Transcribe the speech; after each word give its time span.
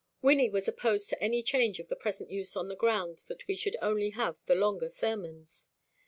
Wynnie 0.23 0.49
was 0.49 0.67
opposed 0.67 1.09
to 1.09 1.23
any 1.23 1.43
change 1.43 1.79
of 1.79 1.87
the 1.87 1.95
present 1.95 2.31
use 2.31 2.55
on 2.55 2.69
the 2.69 2.75
ground 2.75 3.21
that 3.27 3.45
we 3.45 3.55
should 3.55 3.77
only 3.83 4.09
have 4.09 4.35
the 4.47 4.55
longer 4.55 4.89
sermons. 4.89 5.69